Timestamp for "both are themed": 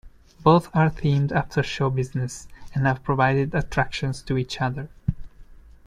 0.41-1.31